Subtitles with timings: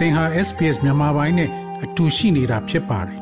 [0.00, 1.50] သင်ဟာ SPS မြန်မာပိုင်းနဲ့
[1.84, 3.20] အတူရှိနေတာဖြစ်ပါတယ်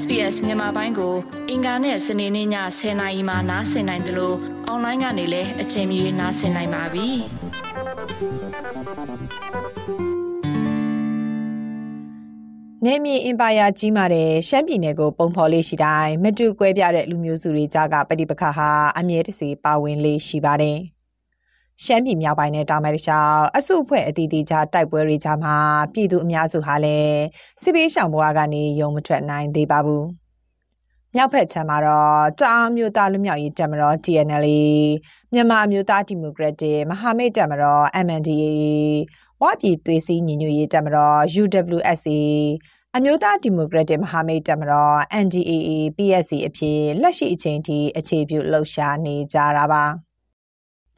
[0.00, 1.14] SBS မြန်မာပိုင်းကို
[1.50, 2.48] အင်ကာနဲ့စနေနေ့ည
[2.78, 4.36] 10:00နာရီမှနားဆင်နိုင်တယ်လို့
[4.66, 7.08] အွန်လိုင်းကနေလည်းအချိန်မီနားဆင်နိုင်ပါပြီ။
[12.84, 20.78] နေမီအင်ပါယာကြီးမာတဲ့ရှမ်းပြည်နယ်ကိုပုံဖော်လေးရှိတိုင်းမတူကွဲပြားတဲ့လူမျိုးစုတွေကြားကပဋိပက္ခဟာအမြဲတစေပါဝင်လေးရှိပါတယ်။
[21.84, 25.56] ရှမ်းပြည်မြောက်ပိုင်းနဲ့တောင်ပိုင်းတခြားအစုအဖွဲ့အသီးသီးကြားတိုက်ပွဲတွေကြားမှာ
[25.92, 27.20] ပြည်သူအများစုဟာလည်း
[27.62, 30.04] စစ်ပေးရှောင်ဘဝကနေရုံမထွက်နိုင်သေးပါဘူး။
[31.14, 34.46] မြောက်ဖက်ခြမ်းမှာတော့တအောင်းမျိုးသားလူမျိုးရေးတပ်မတော် TNL
[35.32, 38.62] မြန်မာမျိုးသားဒီမိုကရက်တစ်မဟာမိတ်တပ်မတော် MNDAA
[39.42, 42.20] ဝပြည်သွေးစည်းညီညွတ်ရေးတပ်မတော် UWSA
[42.96, 49.84] အမျိုးသားဒီမိုကရက်တစ်မဟာမိတ်တပ်မတော် NDAA PSC အဖြစ်လက်ရှိအချိန်ထိအခြေပြုလှုပ်ရှားနေကြတာပါ။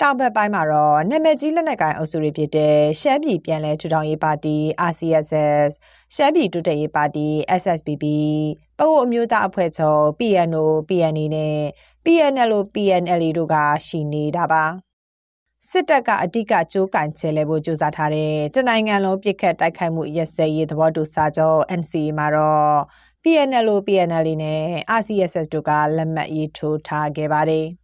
[0.00, 4.56] တောင်ဘက်ပိုင်းမှာတော့နာမည်ကြီးလက်နက်ကိုင်အုပ်စုတွေဖြစ်တဲ့ရှမ်းပြည်ပြည်လဲထူထောင်ရေးပါတီ
[4.90, 5.70] RCSS
[6.14, 7.26] ရှမ်းပြည်တိုးတက်ရေးပါတီ
[7.60, 8.04] SSPP
[8.78, 11.58] ပအိုအမျိုးသားအဖွဲ့ချုပ် PNO PNA နဲ့
[12.04, 14.64] PNLO PNLA တို့ကရှိနေတာပါ
[15.70, 22.74] စစ်တပ်ကအဓိကကြိုးကင်ချဲလဲဖို့ကြိုးစားထားတဲ့တနိုင်ငံလုံးပြစ်ခတ်တိုက်ခိုက်မှုရက်စဲရေးသဘောတူစာချုပ် NCA မှာတော့
[23.22, 24.62] PNLO PNLA နဲ့
[24.98, 27.68] RCSS တို့ကလက်မှတ်ရေးထိုးထားခဲ့ပါတယ်။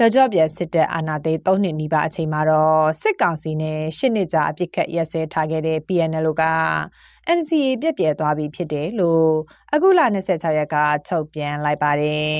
[0.00, 6.44] တကြော့ပြန်စစ်တပ်အာဏာသိမ်း၃နှစ်နီးပါးအချိန်မှာတော့စစ်ကောင်စီနဲ့ရှစ်နှစ်ကြာအပြစ်ခတ်ရက်စဲထားခဲ့တဲ့ PNL က
[7.38, 9.30] NCA ပြည့်ပြည့်သွားပြီဖြစ်တယ်လို့
[9.72, 10.76] အခုလ26ရက်က
[11.08, 12.38] ထုတ်ပြန်လိုက်ပါတယ်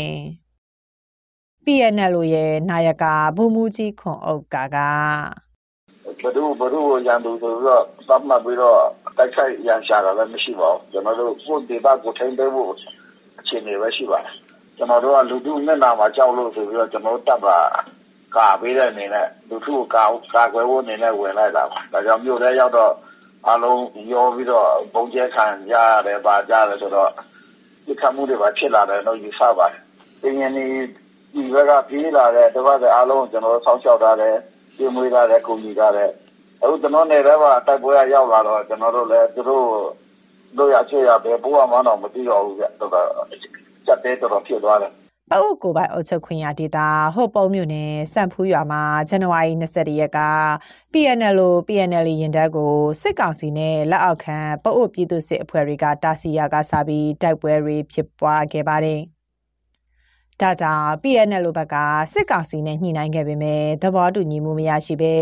[1.64, 3.04] ။PNL ရဲ့နာယက
[3.36, 4.76] ဘုံမူကြီးခွန်အုပ်ကက
[6.22, 8.80] ဘဒုဘဒုရန်သူဆိုတော့သတ်မှတ်ပြီးတော့
[9.16, 12.70] တိုက်ခိုက်ရန်ရှာတာလည်းမရှိပါဘူးကျွန်တော်တို့ကိုဒေတာကိုထိန်းသိမ်းဖို့
[13.40, 14.45] အခြေအနေပဲရှိပါတယ်
[14.76, 17.58] ကျွန်တော်တို့ကလူထုမျက်နှာမှာကြောက်လို့ဆိုပြီးတော့ကျွန်တော်တပ်ပါ
[18.36, 22.92] ကာပေးတဲ့အနေနဲ့လူထုကိုကာကာကွယ်ဖို့အနေနဲ့ဝင်လိုက်တာပါဒါကြောင့်မြို့ထဲရောက်တော့
[23.50, 27.10] အလုံးရောပြီးတော့ပုံကျဲခံရရတယ်ပါကြတယ်ဆိုတော့
[27.86, 29.80] ဒီခမှုတွေပါဖြစ်လာတယ်တော့ယူဆပါတယ်
[30.22, 30.64] တင်းရင်ဒီ
[31.32, 34.36] ဒီဘက်ကပြေးလာတဲ့တပတ်တဲ့အလုံးကျွန်တော်ဆောင်းလျှောက်ထားတယ်
[34.76, 36.10] ပြင်မွေးထားတယ်ကုန်ကြီးထားတယ်
[36.62, 39.66] အခုကျွန်တော်နေလည်းပါတိုက်ပွဲရောက်လာတော့ကျွန်တော်တို့လည်းသူတို့
[40.58, 42.92] တို့ရချေရပဲပိုးမှတော့မသိတော့ဘူးကြတော့
[43.86, 44.92] ကြက်တဲတော်တော်ဖြစ်သွားတယ်
[45.30, 50.20] ပအုပ်ကိုပိုင်အုပ်ချုပ်ခွင့်ရဒေတာဟုတ်ပုံမြို့နယ်စံဖူးရွာမှာဇန်နဝါရီ22ရက်က
[50.92, 51.38] PNL
[51.68, 59.00] PNL ရင်တပ်ကိုစစ်ကောင်စီနဲ့လက်အောက်ခံပအုပ်ပြည်သူစစ်အဖွဲ့တွေကတာစီယာကစားပြီးတိုက်ပွဲတွေဖြစ်ပွားခဲ့ပါတယ်။
[60.40, 61.76] ဒါကြောင့် PNL ဘက်က
[62.12, 65.16] စစ်ကောင်စီနဲ့ညှိနှိုင်းခဲ့ပေမဲ့သဘောတူညီမှုမရရှိဘဲ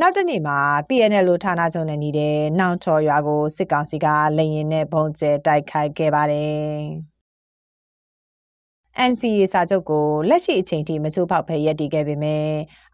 [0.00, 0.58] နောက်တနေ့မှာ
[0.88, 6.82] PNL ဌာနချုပ်နဲ့နေတဲ့နောင်ထော်ရွာကိုစစ်ကောင်စီကလက်ရင်နဲ့ဘုံကျဲတိုက်ခိုက်ခဲ့ပါတယ်။
[9.10, 12.46] NCA စာချုပ်ကိုလက်ရှိအချိန်ထိမချိုးဖောက်ဖဲရပ်တည်ခဲ့ပေမဲ့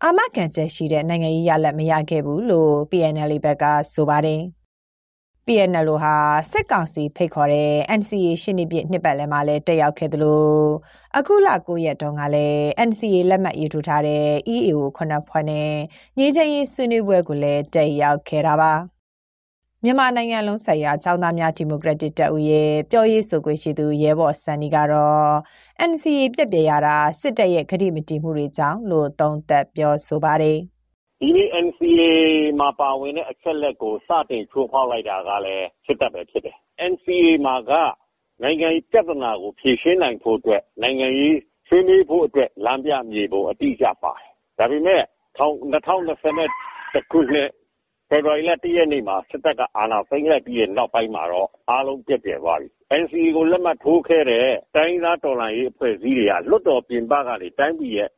[0.02, 4.42] အာမခံချက်ရှိတဲ့နိုင်ငံရေးရလဒ်မရခဲ့ဘူးလို့ PNL ဘက်ကဆိုပါတယ်။
[5.46, 6.14] PNL ဟာ
[6.52, 10.46] စစ်ကောင်စီဖိတ်ခေါ်တဲ့ NCA ရှင်းနေပြနှစ်ပတ်လည်မှာလည်းတက်ရောက်ခဲ့သလို
[11.16, 15.70] အခုလ9ရက်တုန်းကလည်း NCA လက်မှတ်ရေးထိုးထားတဲ့ EAO ခုနှစ်ဖွဲ့နဲ့
[16.18, 18.74] ညီချင်းရေးဆွေးနွေးပွဲကိုလည်းတက်ရောက်ခဲ့တာပါ။
[19.84, 25.30] မြန်မာနိုင်ငံလုံးဆိုင်ရာចောင်းသားများဒီမိုကရက်တစ်တပ်ဦးရဲ့ပြောရေးဆိုခွင့်ရှိသူရဲဘော်စန်နီကတော့
[25.90, 30.58] NCA ပြက်ပြရတာစစ်တပ်ရဲ့ခရီးမတည်မှုတွေကြောင့်လို့သုံးသပ်ပြောဆိုပါတယ်။
[31.20, 32.02] ဒီနေ့ NCA
[32.60, 36.56] မှာပါဝင်တဲ့အချက်လက်ကိုစတင်ချိုးဖောက်လိုက်တာကလည်းစစ်တပ်ပဲဖြစ်တယ်။
[36.90, 37.72] NCA မှာက
[38.42, 41.36] နိုင်ငံရေးပြဿနာကိုဖြေရှင်းနိုင်ဖို့အတွက်နိုင်ငံရေး
[41.68, 45.02] ဆွေးနွေးဖို့အတွက်လမ်းပြမြေပုံအတိအကျပါတယ်။ဒါပေမဲ့
[45.38, 47.48] 2021ခုနှစ်
[48.10, 52.68] ဖေဖော်ဝါရီလ ၁ ရက်နေ့မှာ စစ်တပ်က အာဏာသိမ်းလိုက်ပြီးတဲ့နောက်ပိုင်းမှာတော့ အားလုံးပျက်ပြယ်သွားပြီ။
[53.00, 58.10] NCA ကို လက်မှတ်ထိုးခဲ့တဲ့ တိုင်းရင်းသားတော်လှန်ရေးအဖွဲ့အစည်းတွေက လွှတ်တော်ပြင်ပကနေ တိုင်းပြည်ရဲ့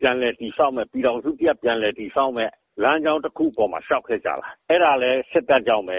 [0.00, 5.98] ပြန်လည်တည်ဆောက်မယ့် ပြည်ထောင်စုတရပ် ပြန်လည်တည်ဆောက်မယ့် လမ်းကြောင်းတခုအပေါ်မှာ လျှောက်ခဲ့ကြတာ။အဲဒါလည်း စစ်တပ်ကြောင့်ပဲ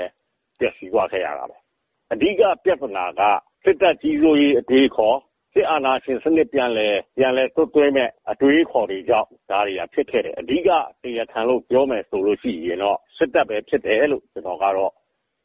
[0.59, 1.57] ပျက်စီးသွားခဲ့ရတာပဲ။
[2.13, 3.21] အဓိကပြဿနာက
[3.63, 5.17] စစ်တပ်ကြီးစိုးရေး အတွေးအခေါ်
[5.57, 10.69] စစ်အာဏာရှင်စနစ် ပြန်လည်ပြန်လည်သွတ်သွင်းမဲ့အတွေးအခေါ်တွေကြောင့် ဒါတွေက ဖြစ်ခဲ့တယ်။အဓိက
[11.03, 14.91] တရားခံလို့ ပြောမယ်ဆိုလို့ရှိရင်တော့ စစ်တပ်ပဲ ဖြစ်တယ်လို့ ကျွန်တော်ကတော့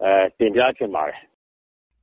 [0.03, 1.21] အဲတင်ပြချင်ပါတယ်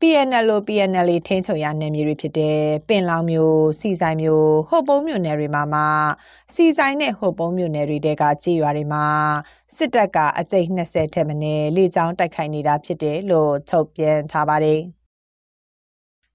[0.01, 5.81] PNL PNL ထိန်းချုပ်ရနယ်မြေတွေဖြစ်တဲ့ ပင်လောင်မျိုးစီဆိုင်မျိုးဟိုပုံးမြို့နယ်တွေမှာမှ
[6.53, 9.05] စီဆိုင်နဲ့ ဟိုပုံးမြို့နယ်တွေတဲကကြေးရွာတွေမှာ
[9.75, 14.79] စစ်တပ်က အကြိတ်20ထက်မနည်း လေကြောင်းတိုက်ခိုက်နေတာဖြစ်တယ်လို့ ထုတ်ပြန်ထားပါတယ်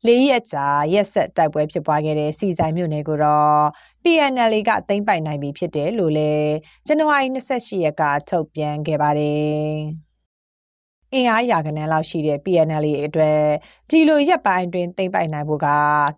[0.07, 3.63] လေးရက်ကြာရက်ဆက်တိုက်ပွဲဖြစ်ပွားခဲ့တဲ့စီဆိုင်မြို့နယ်ကိုတော့
[4.03, 6.53] PNL ကသိမ်းပိုက်နိုင်ပြီဖြစ်တယ်လို့လည်း
[6.87, 9.73] ဇန်နဝါရီ28ရက်ကထုတ်ပြန်ခဲ့ပါတယ်။
[11.15, 13.41] အင်အားရာကနန်းလောက်ရှိတဲ့ PNL အတွက်
[13.91, 15.69] ဒီလိုရက်ပိုင်းတွင်သိမ်းပိုက်နိုင်ဖို့က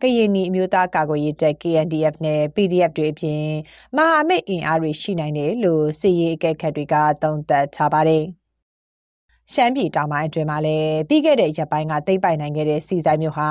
[0.03, 3.47] ကရင်နီအမျိုးသားကာကွယ်ရေးတပ် KNDF နဲ့ PDF တွေအပြင်
[3.97, 8.25] မဟာမိတ်အင်အားတွေရှိနိုင်တယ်လို့စစ်ရေးအကဲခတ်တွေကသုံးသပ်ထားပါတယ်။
[9.53, 13.51] ရှမ်းပြည်တောင်ပိုင်းအတွင်းမှာလည်းပြီးခဲ့တဲ့ရက်ပိုင်းကသိမ့်ပိုက်နိုင်ခဲ့တဲ့စီဆိုင်မြို့ဟာ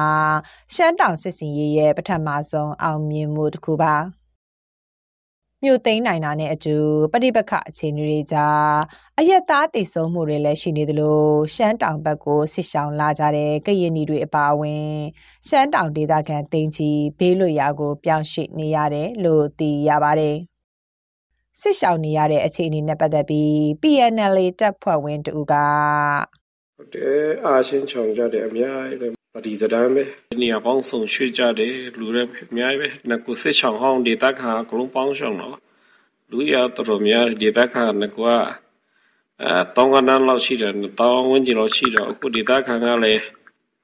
[0.74, 3.96] ရှမ်းတောင်စစ်စင်ရေးရဲ့ပထမဆုံးအောင်မြင်မှုတစ်ခုပါ
[5.64, 6.76] မြို့သိမ်းနိုင်တာနဲ့အတူ
[7.12, 8.68] ပဋိပက္ခအခြေအနေတွေကြား
[9.20, 11.22] အရက်သားတည်ဆုံမှုတွေလည်းရှိနေသလို
[11.56, 14.86] ရှမ်းတောင်ဘက်ကိုဆစ်ဆောင်လာကြတဲ့ကရင်နီတွေအပါအဝင်
[15.48, 20.38] ရှမ်းတောင်ဒေသခံတင်းကြီးဘေးလွတ်ရာကို ပြောင်းရွှေ့နေရတယ်လို့သိရပါတယ်။
[21.60, 25.54] ဆစ်ဆောင်နေရတဲ့အခြေအနေနဲ့ပတ်သက်ပြီး PNL တပ်ဖွဲ့ဝင်တူက
[26.78, 29.08] ဟုတ်တယ်အားရှင်းချောင်ကြတယ်အများကြီးလေ
[29.46, 30.04] ဒီတိုင်းပဲ
[30.42, 35.56] နေရာပေါင်းစုံရွှေ့ကြတယ်လူတွေအများကြီးပဲငါကိုစစ်ချောင်ဟောင်းဒေတာခါကလုံးပေါင်းရှောင်တော့
[36.32, 38.20] လူရတော်တော်များဒေတာခါငါက
[39.42, 43.22] အဲတောင်းကနန်းလောက်ရှိတယ်တောင်းဝင်းကျင်လောက်ရှိတော့အခုဒေတာခါကလည်း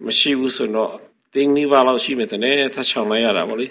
[0.05, 0.93] မရှိဘူးဆိုတော့
[1.33, 3.67] တင်းနီးပါလောက်ရှိမယ်တဲ့ထချောင်လိုက်ရတာဗောလေ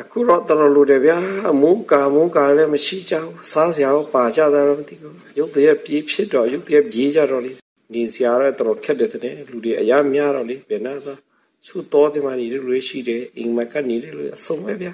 [0.00, 1.18] အခုတော့တော်တော်လူတွေဗျာ
[1.50, 7.52] အမူကာမူကာလည်းမရှိကြဘူးစားစရာပါကြတာတော့မသိဘူးရုပ်တရက်ပြေးဖြစ်တော့ရုပ်တရက်ပြေးကြတော့လေ
[7.94, 11.18] နေစရာတော့တော်ခက်တယ်တဲ့လူတွေအများများတော့လေဘယ်နာတော့
[11.66, 14.92] သူ့တော်တယ်မှနေတဲ့လူတွေရှိတယ်အိမ်မှာကနေတယ်လူအစုံပဲဗျာ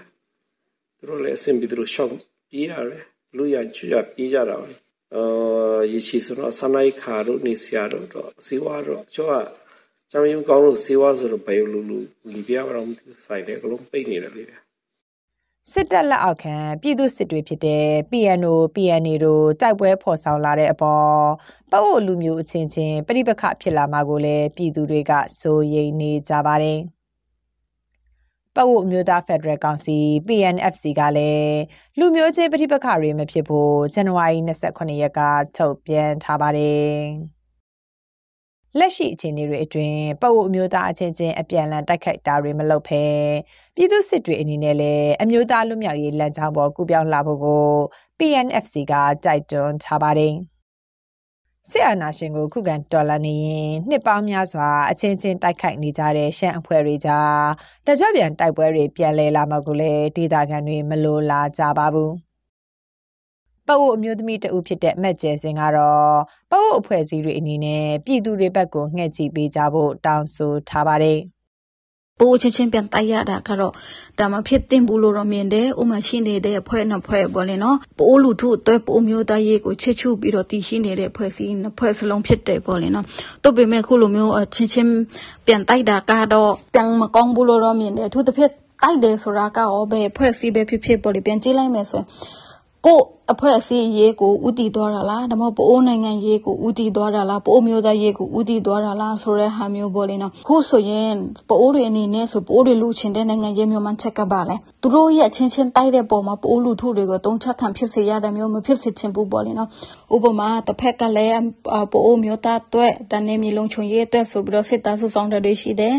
[0.99, 2.11] သူတို့လည်းအဆင်ပြေသူတို့ရှောက်
[2.51, 3.05] ပြေးရတယ်
[3.37, 4.71] လူရကျွရပြေးကြတာပဲ
[5.15, 9.35] အာရရှိဆိုတော့ဆန္ဒိုက်ခါတို့နေစရာတို့တော့စီဝါတော့ကျော်က
[10.11, 14.59] ကျောင်းရုံကောင်းလို့စီဝါဆိုတော့ဘယ်လိုလူဝင်ပြရတော့မသိဆိုင်တယ်အကုန်လုံးပိတ်နေတယ်လေဗျာ
[15.73, 21.15] စစ်တပ်လက်အောက်ခံပြည်သူစစ်တွေဖြစ်တဲ့ PNO PNA တို့တိုက်ပွဲဖော်ဆောင်လာတဲ့အပေါ်
[21.71, 26.79] ပအိုလူမျိုးအချင်းချင်းပြိပခဖြစ်လာမှာကိုလည်းပြည်သူတွေကစိုးရိမ်နေကြပါတယ်။
[28.55, 31.59] ပအိုအမျိုးသားဖက်ဒရယ်ကောင်စီ PNFC ကလည်း
[31.99, 35.21] လူမျိုးချင်းပြိပခတွေမဖြစ်ဖို့ဇန်နဝါရီ28ရက်က
[35.57, 36.93] ထုတ်ပြန်ထားပါတယ်။
[38.77, 43.05] လက်ရှိအခြေအနေတွေအတွင်းပအိုအမျိုးသားအချင်းချင်းအပြန်အလှန်တိုက်ခိုက်တာတွေမလုပ်ဘဲ
[43.75, 47.67] ပြည်သူစစ်တွေအနေနဲ့လည်းအမျိုးသားလူမျိုးရေးလမ်းကြောင်းပေါ်ကူပြောင်းလာဖို့ကို
[48.19, 48.95] PNFC က
[49.25, 50.35] တိုက်တွန်းထားပါတယ်။
[51.71, 57.45] စစ်အာဏာရှင်ကိုခုခံတော်လှန်နေရင်နှစ်ပေါင်းများစွာအချင်းချင်းတိုက်ခိုက်နေကြတဲ့ရှမ်းအဖွဲ့တွေကြား
[57.87, 62.13] တကြပြန်တိုက်ပွဲတွေပြန်လည်လာမှကိုလည်းဒေသခံတွေမလိုလားကြပါဘူး။
[63.69, 66.19] ပအိုအမျိုးသမီးတဦးဖြစ်တဲ့မက်ကျဲစင်ကတော့
[66.51, 71.21] ပအိုအဖွဲ့အစည်းတွေအနေနဲ့ပြည်သူတွေဘက်ကိုငှက်ကြည့်ပေးကြဖို့တောင်းဆိုထားပါတယ်
[72.21, 73.73] ပိုးချင်းချင်းပြန်တိုက်ရတာကတော့
[74.19, 83.05] ဒါမှဖြစ်တင်ဘူးလို့တော့မြင်တယ်ဥမာရှိနေတဲ့အဖွဲ့နှစ်ဖွဲ့ပေါ့လေနော်ပိုးလူထုအတွက်ပိုးမျိုးသားရေးကိုချစ်ချုပြီးတော့တည်ရှိနေတဲ့ဖွဲ့စည်းနှစ်ဖွဲ့စလုံးဖြစ်တယ်ပေါ့လေနော်
[83.43, 84.91] တို့ပေမဲ့ခုလိုမျိုးချင်းချင်း
[85.47, 88.51] ပြန်တိုက်တာကတော့ပြန်မကောင်းဘူးလို့တော့မြင်တယ်သူတစ်ဖက်
[88.83, 92.07] တိုက်တယ်ဆိုတာကရောပဲဖွဲ့စည်းပဲဖြစ်ဖြစ်ပေါ့လေပြန်ကြည့်လိုက်မယ်ဆိုရင်
[92.87, 93.01] ကို
[93.33, 101.13] အဖွဲ့အစည်းရေးကိုဥတည်သွားတာလားဒါမှမဟုတ်ပိုးနိုင်ငံရေးကိုဥတည်သွားတာလားပိုးမျိုးသားရေးကိုဥတည်သွားတာလားဆိုတဲ့ဟာမျိုးပေါ့လေနော်ခုဆိုရင်
[101.49, 109.69] ပိုးတွေအနေနဲ့ဆိုပိုးတွေလူချင်းတဲ့နိုင်ငံရေးမျိုးမှချက်ကပါလေသူတို့ရဲ့ချင်းချင်းတိုက်တဲ့ပုံမှာပိုးလူထုတွေကိုတုံးချက်ခံဖြစ်စေရတဲ့မျိုးမဖြစ်စေချင်ဘူးပေါ့လေနော်
[110.15, 111.41] ဥပမာတစ်ဖက်ကလည်း
[111.93, 115.95] ပိုးမျိုးသားအတွက်တန်နေမြေလုံးချုံရေးအတွက်ဆိုပြီးတော့စစ်သားစုဆောင်တွေရှိတယ်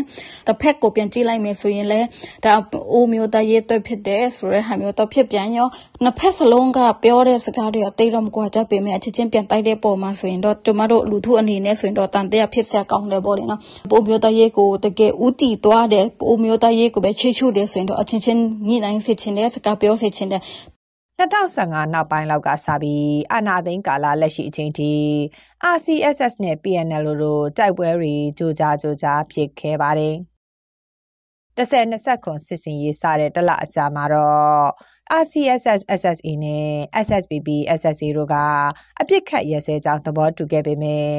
[0.46, 2.06] တစ်ဖက်ကိုပြန်ကြည့်လိုက်မယ်ဆိုရင်လည်း
[2.44, 2.52] ဒါ
[2.92, 5.68] အိုးမျိုးသားရေးအတွက်ဖြစ်တယ်ဆိုတဲ့ဟာမျိုးတော့ဖြစ်ပြန်ရော
[6.02, 20.42] နှစ်ဖက်စလုံးကပြောတဲ့စကားတွေကတိတ်တော့မကွာကြပေမဲ့အချင်းချင်းပြန်တိုက်တဲ့ပုံမှာဆိုရင်တော့ကျမတို့လူထုအနေနဲ့ဆိုရင်တော့တန်တရားဖြစ်ဆက်ကောင်းတယ်ပေါ့လေနော်ပိုမျိုးသားရေးကိုတကယ်ဥတီသွားတယ်ပိုမျိုးသားရေးကိုပဲချေချူတယ်ဆိုရင်တော့အချင်းချင်းညှိနှိုင်းစေချင်တယ်စကားပြောစေချင်တယ်
[21.18, 24.90] 2015နောက်ပိုင်းလောက်ကစပြီးအာနာသိန်းကာလလက်ရှိအချိန်ထိ
[25.74, 30.16] RCSS နဲ့ PNL တို့တိုက်ပွဲတွေကြိုကြားကြိုကြားဖြစ်ခဲ့ပါတယ်။
[31.56, 34.70] 10 20ခွန်စစ်စင်ရေးစတဲ့တလအကြာမှာတော့
[35.22, 36.66] RCSS SSA နဲ့
[37.06, 37.48] SSPB
[37.80, 38.34] SSA တို့က
[39.00, 41.10] အပြစ်ခတ်ရစဲကြောင်းသဘောတူခဲ့ပေမဲ့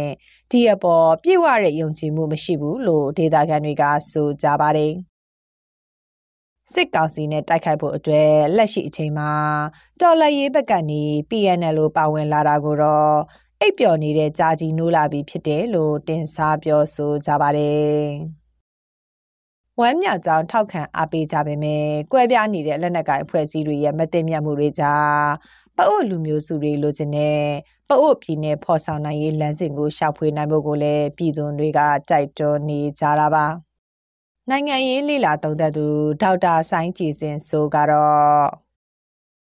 [0.51, 4.93] ဒီအပေါ်ပြည့်ဝတဲ့ယုံကြည်မှုမရှိဘူးလို့ဒေတာခန်တွေကဆိုကြပါတယ်
[6.74, 9.31] စစ်ကောင်စီနဲ့တိုက်ခိုက်ဖို့အတွက်လက်ရှိအချိန်မှာ
[10.01, 13.15] တော်လှန်ရေးဘက်ကနေ PNL လို့ပါဝင်လာတာကိုတော့
[13.62, 18.40] အိပ်ပျော်နေတဲ့ကြာကြီးနိုးလာပြီဖြစ်တယ်လို့တင်စားပြောဆိုကြပါတယ်
[19.80, 25.22] ဝမ်းမြောက်ကြောင်းထောက်ခံအားပေးကြပေမဲ့ကွဲပြားနေတဲ့လက်နက်ကိုင်အဖွဲ့အစည်းတွေရဲ့မသိမြတ်မှုတွေကြား
[25.78, 27.42] ပအို့လူမျိုးစုတွေလိုချင်တဲ့
[27.90, 33.46] ပအို့ပြည်နယ်ဖော်ဆောင်နိုင်ရေးလမ်းစဉ်ကိုရှောက်ဖွေနိုင်ဖို့ကိုလည်းပြည်သူတွေကတိုက်တွန်းနေကြတာပါ
[34.50, 35.86] နိုင်ငံရေးလေလာသုံးသပ်သူ
[36.22, 38.61] ဒေါက်တာဆိုင်းကြည်စင်ဆိုကတော့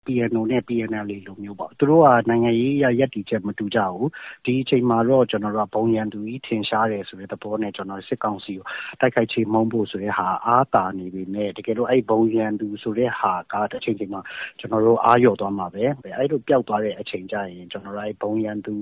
[0.06, 4.10] PNO နဲ့ PNL လိုမျိုးပေါ့ သူတို့က နိုင်ငံရေးရရက်တီချက် မတူကြဘူး
[4.46, 8.66] ဒီအချိန်မှာတော့ ကျွန်တော်တို့က ဘုံရန်သူကြီး ထင်ရှားတယ်ဆိုတဲ့ သဘောနဲ့ကျွန်တော်စစ်ကောင်စီကို
[9.02, 14.22] တိုက်ခိုက်ချေမှုန်းဖို့ဆိုတဲ့ဟာ အားတာနေပြီနဲ့ တကယ်လို့ အဲ့ဘုံရန်သူဆိုတဲ့ဟာကတစ်ချိန်ချိန်မှာ
[14.60, 15.84] ကျွန်တော်တို့အားရော့သွားမှာပဲ
[16.18, 18.74] အဲ့လို ပျောက်သွားတဲ့အချိန်ကျရင် ကျွန်တော်တို့အဲ့ဘုံရန်သူ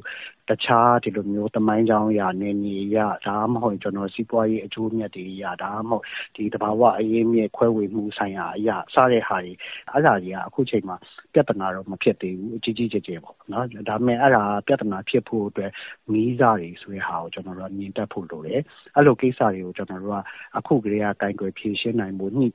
[0.50, 6.03] တခြားဒီလိုမျိုးတမိုင်းကြောင်းအရာနေနေရဒါမှမဟုတ်ကျွန်တော်စီးပွားရေးအကျိုးမြတ်တွေရဒါမှမဟုတ်
[6.35, 9.53] ဒီတဘာဝအရေးမြစ်ခွဲဝေမှုဆိုင်ရာအရာစတဲ့ဟာတွေ
[9.91, 10.95] အဲ့ဒါတွေကအခုချိန်မှာ
[11.33, 15.71] ပြဿနာတော့မဖြစ်သေးဘူးအကြီးကြီးကျယ်ကျယ်ပေါ့နော်ဒါပေမဲ့အဲ့ဒါပြဿနာဖြစ်ဖို့အတွက်
[16.12, 18.62] မီးစားတွေဆိုတဲ့ဟာကိုကျွန်တော်တို့မြင်တတ်ဖို့လိုတယ်
[18.95, 20.19] အဲ့လိုကိစ္စတွေကိုကျွန်တော်တို့က
[20.57, 22.47] အခုကလေးကကင်ကွယ်ဖြေရှင်းနိုင်ဖို့ညှိ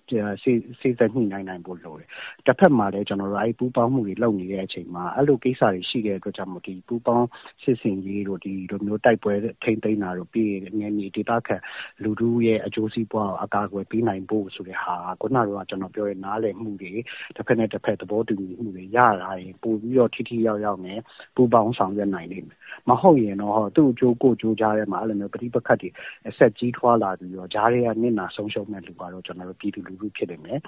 [0.42, 2.09] စေစေစညှိနိုင်နိုင်ဖို့လိုတယ်
[2.47, 7.28] တစ်ဖက်မှာလည်းကျွန်တော်တို့အဲ့ပူပေါင်းမှုတွေလုပ်နေတဲ့အချိန်မှာအဲ့လိုကိစ္စတွေရှိတဲ့အတွက်ကြောင့်မို့ဒီပူပေါင်း
[7.62, 9.33] စစ်စင်ကြီးတို့ ဒီလိုမျိုး တိုက်ပွဲ
[9.63, 11.57] ထိမ့်သိမ်းတာတို့ ပြီးငယ်မြေဒေသခံ
[12.03, 16.93] လူထုရဲ့အကျိုးစီးပွားအကာအကွယ်ပေးနိုင်ဖို့ဆိုတဲ့ဟာခုနကကျွန်တော်ပြောတဲ့ နားလည်မှုတွေ
[17.37, 20.99] တစ်ဖက်နဲ့တစ်ဖက် သဘောတူညီမှုတွေ ရလာရင် ပို့ပြီးတော့ ထိထိရောက်ရောက်နဲ့
[21.37, 22.59] ပူပေါင်းဆောင်ရွက်နိုင်လိမ့်မယ်
[22.89, 25.89] မဟုတ်ရင်တော့ သူ့အကျိုး ကိုအကျိုးကြားထဲမှာ အဲ့လိုမျိုး ပဋိပက္ခတွေ
[26.29, 30.61] အဆက်ကြီးထွားလာပြီးတော့ဂျားတွေကနစ်နာဆုံးရှုံးမဲ့လူကတော့ ကျွန်တော်တို့ ပြည်သူလူထု ဖြစ်နေမယ်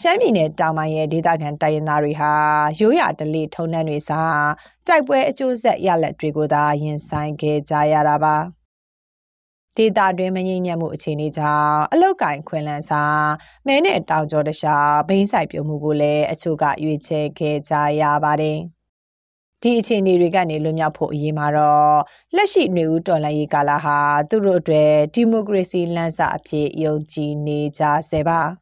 [0.00, 2.32] ရှမ်းပြည်နယ်တောင်ပိုင်းရဲ့ဒေသခံတိုင်းရင်းသားတွေဟာ
[2.80, 4.48] ရိုးရာဓလေ့ထုံးတမ်းတွေစား
[4.86, 8.36] တိုက်ပွဲအကျိုးဆက်ရလက်တွေကိုသာရင်ဆိုင်ခဲ့ကြရတာပါ
[9.76, 13.02] ဒေတာတွင်မငြိမ်ညံ့မှုအခြေအနေကြောင့်အလောက်ကင်ခွင်လန်းစာ
[13.66, 18.58] မဲနဲ့တောင်ကျော်တခြားဘိန်းဆိုင်ပြုံမှုကိုလည်းအချို့ကရွေးချယ်ခဲ့ကြရပါတယ်
[19.62, 21.96] ဒီအခြေအနေတွေကနေလွတ်မြောက်ဖို့အရေးမှာတော့
[22.36, 28.61] လက်ရှိຫນွေဦးတော်လှန်ရေးကာလဟာသူတို့အတွက်ဒီမိုကရေစီလမ်းစာအဖြစ်ယုံကြည်နေကြဆဲပါ